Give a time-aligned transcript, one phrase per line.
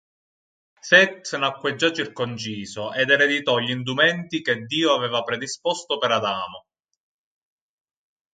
[0.89, 6.65] Set nacque già circonciso ed ereditò gli indumenti che Dio aveva predisposto per Adamo.